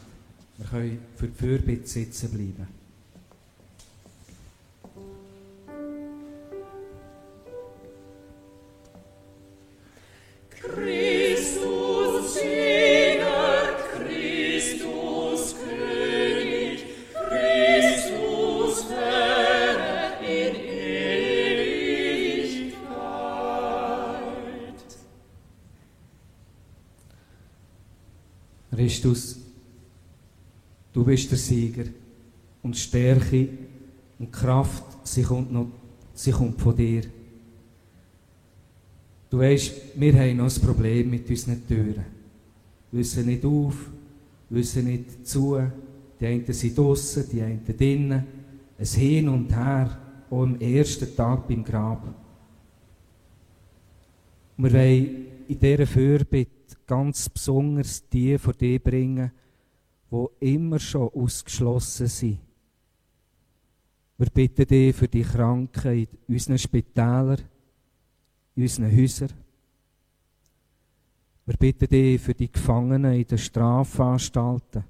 Wir 0.59 0.67
können 0.67 0.99
für 1.17 1.29
die 1.29 1.35
Fürbitte 1.35 1.89
sitzen 1.89 2.31
bleiben. 2.31 2.78
Christus, 28.99 29.39
du 30.93 31.05
bist 31.05 31.31
der 31.31 31.39
Sieger 31.39 31.85
und 32.63 32.77
Stärke 32.77 33.49
und 34.19 34.33
Kraft, 34.33 35.07
sie 35.07 35.23
kommt, 35.23 35.53
noch, 35.53 35.69
sie 36.15 36.33
kommt 36.33 36.61
von 36.61 36.75
dir. 36.75 37.03
Du 39.31 39.39
weißt, 39.39 39.73
wir 39.95 40.15
haben 40.15 40.39
noch 40.39 40.53
ein 40.53 40.63
Problem 40.63 41.11
mit 41.11 41.31
unseren 41.31 41.65
Türen. 41.67 42.05
Wir 42.91 43.01
wissen 43.01 43.27
nicht 43.27 43.45
auf, 43.45 43.89
wir 44.51 44.59
wissen 44.59 44.87
nicht 44.87 45.27
zu. 45.27 45.61
Die 46.19 46.27
einen 46.27 46.53
sind 46.53 46.77
draussen, 46.77 47.25
die 47.31 47.43
einen 47.43 47.65
drinnen. 47.65 48.25
Ein 48.79 48.85
Hin 48.85 49.29
und 49.29 49.55
Her, 49.55 49.97
auch 50.29 50.43
am 50.43 50.59
ersten 50.61 51.15
Tag 51.15 51.47
beim 51.47 51.63
Grab. 51.63 52.03
Wir 54.57 54.73
wollen 54.73 55.27
in 55.47 55.59
dieser 55.61 55.87
Fürbitte 55.87 56.58
ganz 56.87 57.29
besonders 57.29 58.09
die 58.09 58.39
vor 58.39 58.55
dir 58.55 58.79
bringen, 58.79 59.31
wo 60.11 60.31
immer 60.41 60.79
schon 60.79 61.09
ausgeschlossen 61.09 62.07
sind. 62.07 62.39
Wir 64.17 64.31
bitten 64.31 64.67
dich 64.67 64.97
für 64.97 65.07
die 65.07 65.23
Kranken 65.23 65.93
in 65.93 66.09
unseren 66.27 66.59
Spitälern, 66.59 67.41
in 68.57 68.63
unseren 68.63 68.97
Häusern. 68.97 69.33
Wir 71.47 71.57
bitten 71.57 71.89
dich 71.89 72.21
für 72.21 72.35
die 72.35 72.51
Gefangenen 72.51 73.15
in 73.15 73.27
den 73.27 73.39
Strafanstalten. 73.39 74.85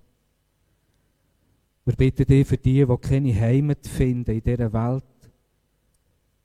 Wir 1.85 1.95
bitten 1.95 2.27
dich 2.27 2.47
für 2.47 2.57
die, 2.57 2.85
die 2.85 2.97
keine 2.97 3.35
Heimat 3.35 3.87
finden 3.87 4.31
in 4.31 4.43
dieser 4.43 4.73
Welt, 4.73 5.05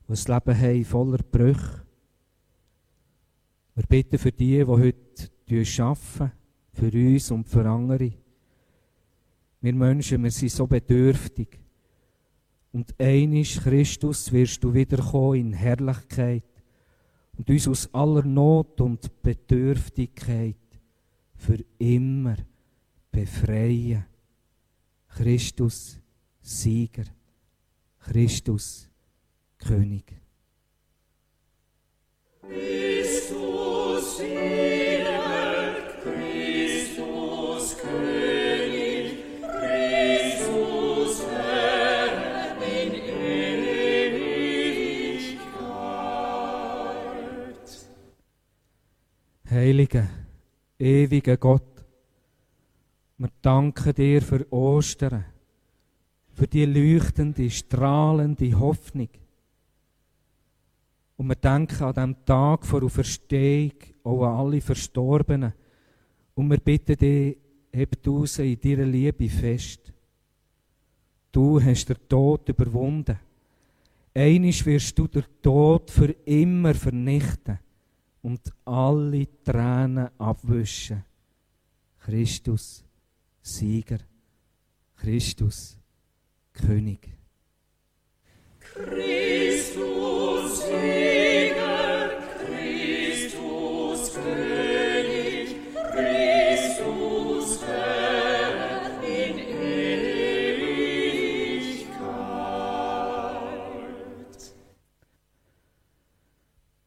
die 0.02 0.08
das 0.08 0.28
Leben 0.28 0.60
haben 0.60 0.84
voller 0.84 1.18
Brüche. 1.18 1.83
Wir 3.74 3.84
bitten 3.88 4.18
für 4.18 4.30
die, 4.30 4.58
die 4.58 4.64
heute 4.64 5.82
arbeiten, 5.82 6.32
für 6.72 6.92
uns 6.92 7.30
und 7.30 7.48
für 7.48 7.68
andere. 7.68 8.12
Wir 9.60 9.74
Menschen, 9.74 10.22
wir 10.22 10.30
sind 10.30 10.52
so 10.52 10.66
bedürftig. 10.66 11.58
Und 12.72 12.94
einisch 12.98 13.60
Christus 13.60 14.32
wirst 14.32 14.62
du 14.62 14.74
wiederkommen 14.74 15.40
in 15.40 15.52
Herrlichkeit 15.52 16.44
und 17.36 17.48
uns 17.48 17.68
aus 17.68 17.94
aller 17.94 18.24
Not 18.24 18.80
und 18.80 19.22
Bedürftigkeit 19.22 20.56
für 21.36 21.58
immer 21.78 22.36
befreien. 23.10 24.04
Christus 25.08 26.00
Sieger, 26.40 27.04
Christus 28.00 28.88
König. 29.58 30.12
Christus. 32.42 33.63
Heiliger, 49.50 50.08
ewiger 50.78 51.36
Gott, 51.36 51.62
wir 53.18 53.30
danken 53.42 53.94
dir 53.94 54.22
für 54.22 54.46
Ostern, 54.52 55.24
für 56.32 56.46
die 56.46 56.66
leuchtende, 56.66 57.50
strahlende 57.50 58.56
Hoffnung. 58.56 59.08
Und 61.16 61.28
wir 61.28 61.36
denken 61.36 61.82
an 61.82 61.94
dem 61.94 62.24
Tag 62.24 62.64
vor 62.64 62.84
Auferstehung 62.84 63.93
auch 64.04 64.24
an 64.24 64.46
alle 64.46 64.60
Verstorbenen. 64.60 65.52
Und 66.34 66.50
wir 66.50 66.58
bitten 66.58 66.96
dich, 66.96 67.36
heb 67.72 68.02
du 68.02 68.26
sie 68.26 68.52
in 68.52 68.60
deiner 68.60 68.86
Liebe 68.86 69.28
fest. 69.28 69.92
Du 71.32 71.60
hast 71.60 71.88
den 71.88 71.96
Tod 72.08 72.48
überwunden. 72.48 73.18
Einisch 74.14 74.64
wirst 74.64 74.96
du 74.96 75.08
den 75.08 75.24
Tod 75.42 75.90
für 75.90 76.10
immer 76.24 76.74
vernichten 76.74 77.58
und 78.22 78.40
alle 78.64 79.26
Tränen 79.42 80.08
abwischen. 80.18 81.04
Christus, 81.98 82.84
Sieger, 83.42 83.98
Christus, 84.96 85.76
König. 86.52 87.08
Christus, 88.60 90.62
Sieger, 90.62 91.23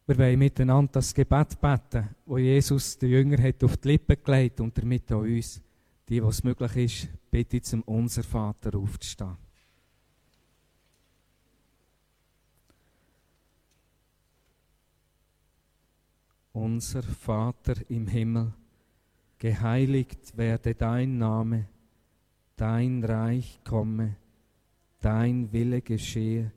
Wir 0.10 0.18
wollen 0.20 0.40
miteinander 0.40 0.94
das 0.94 1.14
Gebet 1.14 1.60
beten, 1.60 2.16
wo 2.26 2.38
Jesus 2.38 2.98
den 2.98 3.10
Jünger 3.10 3.44
hat 3.44 3.62
auf 3.62 3.76
die 3.76 3.90
Lippen 3.90 4.16
gelegt 4.24 4.62
und 4.62 4.78
damit 4.78 5.12
auch 5.12 5.20
uns, 5.20 5.62
die, 6.08 6.24
was 6.24 6.46
möglich 6.46 6.78
ist, 6.78 7.10
bitte 7.30 7.62
zum 7.62 7.82
Unser 7.82 8.24
Vater 8.24 8.78
aufzustehen. 8.78 9.36
Unser 16.54 17.04
Vater 17.04 17.76
im 17.90 18.08
Himmel, 18.08 18.54
geheiligt 19.38 20.38
werde 20.38 20.74
dein 20.74 21.18
Name, 21.18 21.68
dein 22.56 23.04
Reich 23.04 23.60
komme, 23.66 24.16
dein 25.02 25.52
Wille 25.52 25.82
geschehe, 25.82 26.54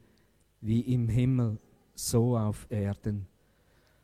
wie 0.60 0.82
im 0.82 1.08
Himmel, 1.08 1.58
so 1.96 2.38
auf 2.38 2.68
Erden. 2.70 3.29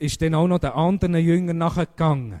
ist 0.00 0.20
dann 0.22 0.34
auch 0.34 0.48
noch 0.48 0.58
den 0.58 0.70
anderen 0.70 1.16
Jüngern 1.16 1.58
nachgegangen 1.58 2.40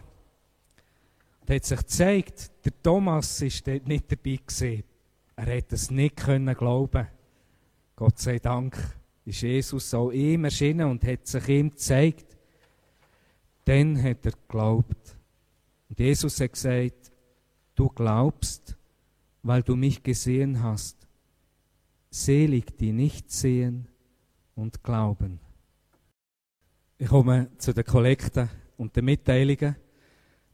und 1.40 1.50
hat 1.54 1.64
sich 1.64 1.78
gezeigt, 1.78 2.50
der 2.64 2.72
Thomas 2.82 3.42
ist 3.42 3.66
dort 3.66 3.86
nicht 3.86 4.10
dabei 4.10 4.36
gewesen. 4.36 4.84
Er 5.36 5.56
hat 5.56 5.72
es 5.72 5.90
nicht 5.90 6.16
können 6.16 6.54
glauben. 6.54 7.06
Gott 7.96 8.18
sei 8.18 8.38
Dank 8.38 8.76
ist 9.24 9.42
Jesus 9.42 9.92
auch 9.92 10.10
ihm 10.10 10.44
erschienen 10.44 10.90
und 10.90 11.04
hat 11.04 11.26
sich 11.26 11.48
ihm 11.48 11.70
gezeigt. 11.70 12.36
Dann 13.66 14.02
hat 14.02 14.24
er 14.24 14.32
geglaubt. 14.32 15.16
Und 15.88 15.98
Jesus 15.98 16.40
hat 16.40 16.52
gesagt, 16.52 17.12
du 17.74 17.88
glaubst, 17.88 18.76
weil 19.42 19.62
du 19.62 19.76
mich 19.76 20.02
gesehen 20.02 20.62
hast. 20.62 20.96
Selig, 22.10 22.76
die 22.78 22.92
nicht 22.92 23.30
sehen 23.30 23.86
und 24.54 24.82
glauben. 24.82 25.40
Ich 27.02 27.08
komme 27.08 27.48
zu 27.56 27.72
den 27.72 27.84
Kollekten 27.84 28.46
und 28.76 28.94
den 28.94 29.06
Mitteilungen. 29.06 29.74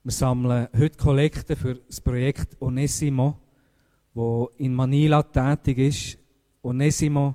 Wir 0.04 0.12
sammeln 0.12 0.68
heute 0.78 0.96
Kollekten 0.96 1.56
für 1.56 1.74
das 1.74 2.00
Projekt 2.00 2.56
Onesimo, 2.60 3.36
wo 4.14 4.52
in 4.58 4.72
Manila 4.72 5.24
tätig 5.24 5.78
ist. 5.78 6.18
Onesimo 6.62 7.34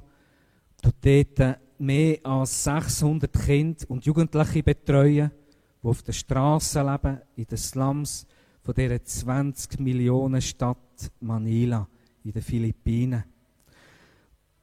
tut 0.82 0.96
dort 1.02 1.60
mehr 1.78 2.20
als 2.24 2.64
600 2.64 3.34
Kinder 3.34 3.84
und 3.90 4.06
Jugendliche 4.06 4.64
betreuen, 4.64 5.30
die 5.84 5.88
auf 5.90 6.02
den 6.04 6.14
Straßen 6.14 6.88
leben, 6.90 7.20
in 7.36 7.44
den 7.44 7.58
Slums 7.58 8.26
von 8.62 8.74
dieser 8.74 9.04
20 9.04 9.78
Millionen 9.82 10.42
Stadt 10.42 11.12
Manila 11.20 11.86
in 12.24 12.32
den 12.32 12.42
Philippinen. 12.42 13.26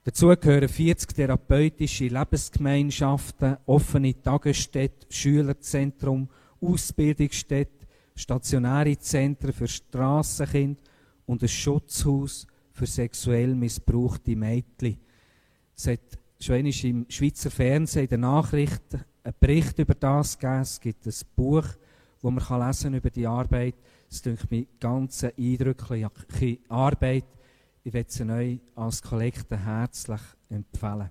Dazu 0.09 0.29
gehören 0.29 0.71
40 0.71 1.13
therapeutische 1.13 2.07
Lebensgemeinschaften, 2.07 3.59
offene 3.67 4.19
Tagesstätten, 4.23 5.07
Schülerzentrum, 5.11 6.31
Ausbildungsstätten, 6.63 7.87
stationäre 8.17 8.99
Zentren 8.99 9.53
für 9.53 9.69
Strassenkinder 9.69 10.81
und 11.27 11.43
ein 11.43 11.49
Schutzhaus 11.49 12.47
für 12.73 12.87
sexuell 12.87 13.55
missbrauchte 13.55 14.35
Mädchen. 14.35 14.97
Es 15.77 15.89
hat 15.89 16.01
schon 16.41 16.65
im 16.65 17.05
Schweizer 17.11 17.51
Fernsehen 17.51 18.05
in 18.05 18.09
den 18.09 18.21
Nachrichten 18.23 19.05
einen 19.23 19.35
Bericht 19.39 19.79
über 19.79 19.95
das 19.95 20.39
gegeben. 20.39 20.63
Es 20.63 20.81
gibt 20.81 21.07
ein 21.07 21.13
Buch, 21.37 21.67
wo 22.23 22.31
man 22.31 22.67
lesen 22.67 22.95
über 22.95 23.11
die 23.11 23.27
Arbeit. 23.27 23.75
Es 24.11 24.23
ist 24.23 24.51
mir 24.51 24.65
ganz 24.81 25.23
eindrückliche 25.23 26.11
Arbeit. 26.71 27.27
Ich 27.85 27.93
werde 27.93 28.11
sie 28.11 28.31
euch 28.31 28.61
als 28.75 29.03
Kollekte 29.03 29.57
herzlich 29.57 30.21
empfehlen. 30.51 31.11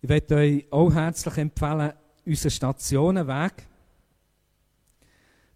Ich 0.00 0.08
werde 0.08 0.36
euch 0.36 0.66
auch 0.70 0.92
herzlich 0.92 1.36
empfehlen, 1.38 1.92
unseren 2.24 2.50
Stationenweg. 2.50 3.66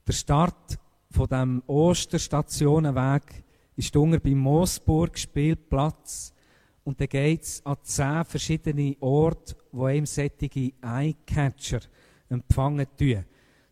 Der 0.06 0.12
Start 0.12 0.78
von 1.10 1.28
dem 1.28 1.62
Osterstationenweg 1.66 3.44
ist 3.76 3.94
unter 3.94 4.18
beim 4.18 4.38
Moosburg 4.38 5.18
Spielplatz. 5.18 6.32
Und 6.84 7.00
dann 7.00 7.08
geht 7.08 7.42
es 7.42 7.64
an 7.64 7.76
zehn 7.82 8.24
verschiedene 8.24 8.96
Orte, 9.00 9.54
wo 9.70 9.84
einem 9.84 10.06
solche 10.06 10.72
Eyecatcher 10.82 11.80
empfangen 12.28 12.86
tun. 12.98 13.24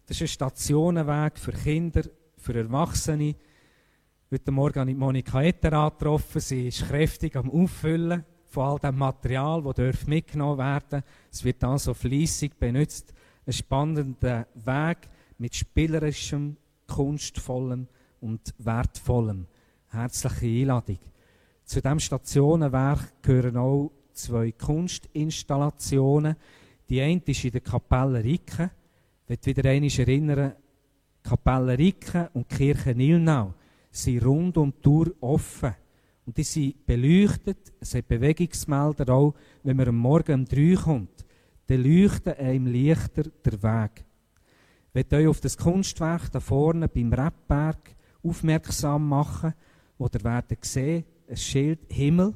Das 0.07 0.17
ist 0.17 0.23
ein 0.23 0.29
Stationenweg 0.29 1.39
für 1.39 1.53
Kinder, 1.53 2.03
für 2.37 2.55
Erwachsene. 2.55 3.35
Heute 4.33 4.53
Morgen 4.53 4.79
habe 4.79 4.91
ich 4.93 4.97
Monika 4.97 5.43
Etter 5.43 5.73
angetroffen. 5.73 6.41
Sie 6.41 6.69
ist 6.69 6.87
kräftig 6.87 7.35
am 7.35 7.51
Auffüllen 7.51 8.25
von 8.47 8.63
all 8.63 8.79
dem 8.79 8.97
Material, 8.97 9.61
das 9.75 10.07
mitgenommen 10.07 10.57
werden 10.57 10.85
darf. 10.89 11.05
Es 11.33 11.43
wird 11.43 11.65
also 11.65 11.95
fließig 11.95 12.55
benutzt. 12.55 13.13
Ein 13.45 13.53
spannender 13.53 14.47
Weg 14.55 14.99
mit 15.39 15.57
spielerischem, 15.57 16.57
kunstvollem 16.87 17.89
und 18.21 18.55
wertvollem. 18.59 19.49
Herzliche 19.89 20.47
Einladung. 20.47 21.01
Zu 21.65 21.83
diesem 21.83 21.99
Stationenwerk 21.99 23.21
gehören 23.23 23.57
auch 23.57 23.91
zwei 24.13 24.53
Kunstinstallationen. 24.53 26.37
Die 26.89 27.01
eine 27.01 27.21
ist 27.27 27.45
in 27.45 27.51
der 27.51 27.63
Kapelle 27.63 28.23
Ricke. 28.23 28.71
Ich 29.27 29.45
wieder 29.45 29.69
einmal 29.69 29.91
erinnern, 29.91 30.53
Kapelle 31.21 31.77
Ricke 31.77 32.31
und 32.33 32.49
Kirche 32.49 32.95
Nilnau 32.95 33.55
sind 33.91 34.25
rund 34.25 34.57
um 34.57 34.73
die 34.73 34.81
Tour 34.81 35.13
offen. 35.21 35.75
Und 36.27 36.37
die 36.37 36.45
sind 36.45 36.87
beleuchtet. 36.87 37.73
Es 37.81 37.95
hat 37.95 38.09
Bewegungsmelder 38.09 39.13
auch. 39.13 39.35
Wenn 39.63 39.77
man 39.77 39.89
am 39.89 39.97
Morgen 39.97 40.41
um 40.41 40.45
drei 40.45 40.75
kommt, 40.75 41.25
dann 41.67 41.83
leuchtet 41.83 42.39
einem 42.39 42.67
Lichter 42.67 43.25
der 43.45 43.63
Weg. 43.63 44.05
Möchte 44.93 45.17
euch 45.17 45.27
auf 45.29 45.41
das 45.41 45.57
Kunstwerk 45.57 46.31
da 46.31 46.41
vorne 46.41 46.89
beim 46.89 47.13
Rebberg 47.13 47.95
aufmerksam 48.23 49.09
machen, 49.09 49.55
wo 49.99 50.07
ihr 50.07 50.25
werdet 50.25 50.65
sehen, 50.65 51.05
ein 51.29 51.37
Schild 51.37 51.81
Himmel 51.89 52.35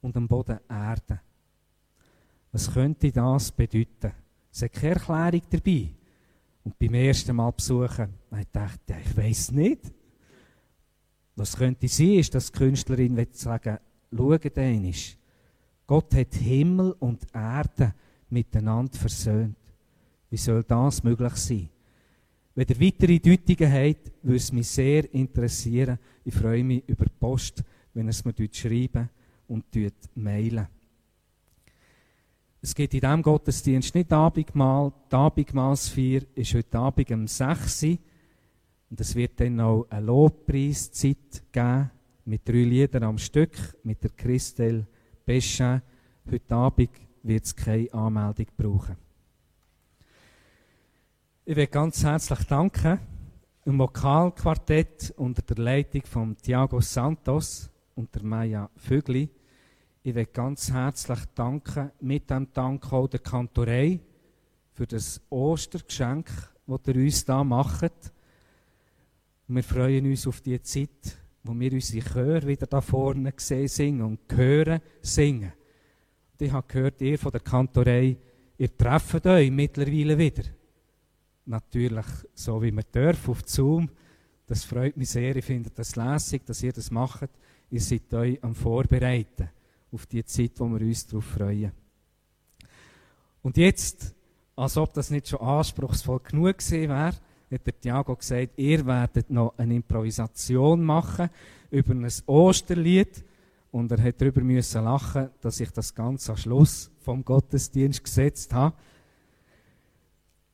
und 0.00 0.16
am 0.16 0.26
Boden 0.26 0.58
Erde. 0.68 1.20
Was 2.52 2.72
könnte 2.72 3.12
das 3.12 3.52
bedeuten? 3.52 4.12
Es 4.52 4.62
hat 4.62 4.72
keine 4.72 4.94
Erklärung 4.94 5.42
dabei. 5.50 5.90
Und 6.64 6.78
beim 6.78 6.94
ersten 6.94 7.36
Mal 7.36 7.50
besuchen, 7.52 8.14
ich 8.38 8.46
dachte, 8.52 8.96
ich 9.04 9.16
weiß 9.16 9.52
nicht. 9.52 9.80
Was 11.36 11.56
könnte 11.56 11.88
sein, 11.88 12.18
ist, 12.18 12.34
dass 12.34 12.52
die 12.52 12.58
Künstlerin 12.58 13.26
sagen 13.32 13.78
schaut 14.14 14.58
einmal, 14.58 14.92
Gott 15.86 16.14
hat 16.14 16.34
Himmel 16.34 16.94
und 16.98 17.26
Erde 17.32 17.94
miteinander 18.28 18.96
versöhnt. 18.96 19.56
Wie 20.28 20.36
soll 20.36 20.62
das 20.62 21.02
möglich 21.02 21.34
sein? 21.36 21.68
Wenn 22.54 22.66
ihr 22.68 22.80
weitere 22.80 23.18
Deutungen 23.18 23.72
habt, 23.72 24.12
würde 24.22 24.36
es 24.36 24.52
mich 24.52 24.68
sehr 24.68 25.12
interessieren. 25.14 25.98
Ich 26.24 26.34
freue 26.34 26.62
mich 26.62 26.86
über 26.86 27.06
die 27.06 27.12
Post, 27.18 27.64
wenn 27.94 28.06
ihr 28.06 28.10
es 28.10 28.24
mir 28.24 28.34
schreiben 28.52 29.08
und 29.48 29.64
mailen. 30.14 30.68
Es 32.62 32.74
geht 32.74 32.92
in 32.92 33.00
diesem 33.00 33.22
Gottesdienst 33.22 33.94
nicht 33.94 34.12
Abendmahl. 34.12 34.92
Die 35.10 35.16
Abendmahlsfeier 35.16 36.20
ist 36.34 36.52
heute 36.52 36.78
Abend 36.78 37.10
um 37.10 37.26
6 37.26 37.82
Uhr. 37.84 37.98
Und 38.90 39.00
es 39.00 39.14
wird 39.14 39.40
dann 39.40 39.60
auch 39.60 39.86
eine 39.88 40.04
Lobpreiszeit 40.04 41.42
geben, 41.52 41.90
mit 42.26 42.46
drei 42.46 42.64
Liedern 42.64 43.04
am 43.04 43.18
Stück, 43.18 43.56
mit 43.82 44.02
der 44.02 44.10
Christelle 44.10 44.86
Beschin. 45.24 45.80
Heute 46.30 46.54
Abend 46.54 46.90
wird 47.22 47.44
es 47.44 47.56
keine 47.56 47.92
Anmeldung 47.94 48.46
brauchen. 48.56 48.96
Ich 51.46 51.56
will 51.56 51.66
ganz 51.66 52.04
herzlich 52.04 52.44
danken 52.44 53.00
dem 53.64 53.78
Vokalquartett 53.78 55.14
unter 55.16 55.42
der 55.42 55.64
Leitung 55.64 56.02
von 56.04 56.36
Thiago 56.36 56.80
Santos 56.80 57.70
und 57.94 58.14
der 58.14 58.22
Maya 58.22 58.70
Vögli 58.76 59.30
ich 60.02 60.14
will 60.14 60.26
ganz 60.26 60.70
herzlich 60.72 61.18
danken, 61.34 61.90
mit 62.00 62.30
dem 62.30 62.50
Dank 62.52 62.90
auch 62.92 63.08
der 63.08 63.20
Kantorei 63.20 64.00
für 64.72 64.86
das 64.86 65.20
Ostergeschenk, 65.28 66.26
das 66.66 66.80
ihr 66.86 66.96
uns 66.96 67.24
da 67.24 67.44
macht. 67.44 67.92
Wir 69.46 69.62
freuen 69.62 70.06
uns 70.06 70.26
auf 70.26 70.40
die 70.40 70.60
Zeit, 70.62 71.18
wo 71.42 71.58
wir 71.58 71.72
unsere 71.72 72.04
Chöre 72.04 72.46
wieder 72.46 72.66
da 72.66 72.80
vorne 72.80 73.34
sehen 73.36 73.68
singen 73.68 74.02
und 74.02 74.20
hören 74.34 74.80
singen. 75.02 75.52
Und 76.32 76.46
ich 76.46 76.52
habe 76.52 76.66
gehört, 76.66 77.02
ihr 77.02 77.18
von 77.18 77.32
der 77.32 77.40
Kantorei, 77.40 78.16
ihr 78.56 78.76
trefft 78.76 79.26
euch 79.26 79.50
mittlerweile 79.50 80.16
wieder. 80.16 80.44
Natürlich 81.44 82.06
so 82.32 82.62
wie 82.62 82.72
wir 82.72 82.84
dürfen 82.84 83.30
auf 83.32 83.42
Zoom. 83.44 83.90
Das 84.46 84.64
freut 84.64 84.96
mich 84.96 85.10
sehr. 85.10 85.36
Ich 85.36 85.44
finde 85.44 85.70
das 85.70 85.96
lässig, 85.96 86.46
dass 86.46 86.62
ihr 86.62 86.72
das 86.72 86.90
macht. 86.90 87.30
Ihr 87.70 87.80
seid 87.80 88.12
euch 88.14 88.42
am 88.42 88.54
Vorbereiten 88.54 89.50
auf 89.92 90.06
die 90.06 90.24
Zeit, 90.24 90.52
wo 90.56 90.66
wir 90.68 90.80
uns 90.80 91.06
darauf 91.06 91.24
freuen. 91.24 91.72
Und 93.42 93.56
jetzt, 93.56 94.14
als 94.56 94.76
ob 94.76 94.92
das 94.92 95.10
nicht 95.10 95.28
schon 95.28 95.40
anspruchsvoll 95.40 96.20
genug 96.20 96.58
gewesen 96.58 96.88
wäre, 96.88 97.14
hat 97.50 97.66
der 97.66 97.80
Thiago 97.80 98.14
gesagt, 98.14 98.58
ihr 98.58 98.86
werdet 98.86 99.30
noch 99.30 99.54
eine 99.56 99.74
Improvisation 99.74 100.84
machen 100.84 101.30
über 101.70 101.92
ein 101.92 102.08
Osterlied. 102.26 103.24
Und 103.72 103.90
er 103.92 104.02
hat 104.02 104.20
darüber 104.20 104.40
müssen 104.40 104.84
lachen, 104.84 105.30
dass 105.40 105.60
ich 105.60 105.70
das 105.70 105.94
Ganze 105.94 106.32
am 106.32 106.36
Schluss 106.36 106.90
vom 107.00 107.24
Gottesdienst 107.24 108.02
gesetzt 108.02 108.52
habe. 108.52 108.76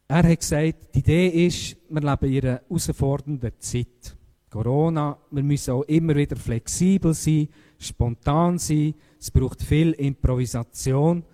Er 0.08 0.22
hat 0.22 0.38
gesagt, 0.38 0.94
die 0.94 1.00
Idee 1.00 1.46
ist, 1.46 1.76
wir 1.88 2.00
leben 2.00 2.32
in 2.32 2.44
einer 2.44 2.60
herausfordernden 2.60 3.52
Zeit. 3.58 4.16
Corona, 4.50 5.18
wir 5.30 5.42
müssen 5.42 5.72
auch 5.72 5.82
immer 5.82 6.14
wieder 6.14 6.36
flexibel 6.36 7.12
sein, 7.12 7.48
spontan 7.78 8.58
sein, 8.58 8.94
es 9.18 9.30
braucht 9.30 9.62
viel 9.62 9.92
Improvisation. 9.92 11.24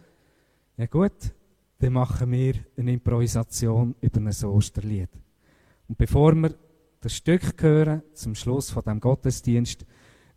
Ja 0.76 0.86
gut, 0.86 1.34
dann 1.78 1.92
machen 1.92 2.30
wir 2.30 2.54
eine 2.76 2.92
Improvisation 2.92 3.94
über 4.00 4.20
ein 4.20 4.28
Osterlied. 4.28 5.10
Und 5.88 5.98
bevor 5.98 6.34
wir 6.34 6.54
das 7.00 7.14
Stück 7.14 7.60
hören, 7.62 8.02
zum 8.14 8.34
Schluss 8.34 8.70
von 8.70 8.82
dem 8.84 9.00
Gottesdienst, 9.00 9.84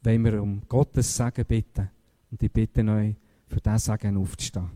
wollen 0.01 0.23
wir 0.25 0.41
um 0.41 0.61
Gottes 0.67 1.15
Segen 1.15 1.45
bitten. 1.45 1.89
Und 2.31 2.41
ich 2.41 2.51
bitte 2.51 2.83
euch, 2.83 3.15
für 3.47 3.61
das 3.61 3.85
Sagen 3.85 4.17
aufzustehen. 4.17 4.71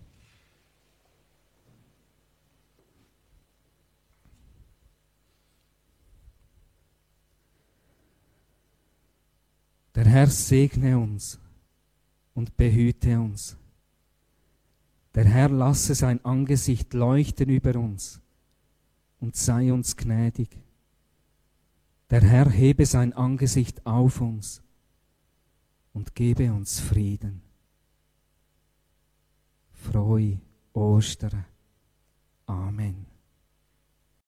Der 9.96 10.06
Herr 10.06 10.28
segne 10.28 10.98
uns 10.98 11.40
und 12.40 12.56
behüte 12.56 13.20
uns. 13.20 13.58
Der 15.14 15.26
Herr 15.26 15.50
lasse 15.50 15.94
sein 15.94 16.24
Angesicht 16.24 16.94
leuchten 16.94 17.50
über 17.50 17.76
uns 17.78 18.22
und 19.20 19.36
sei 19.36 19.74
uns 19.74 19.98
gnädig. 19.98 20.58
Der 22.10 22.22
Herr 22.22 22.50
hebe 22.50 22.86
sein 22.86 23.12
Angesicht 23.12 23.86
auf 23.86 24.22
uns 24.22 24.62
und 25.92 26.16
gebe 26.16 26.54
uns 26.54 26.80
Frieden. 26.80 27.42
Frohe 29.74 30.40
Ostern. 30.72 31.44
Amen. 32.46 33.09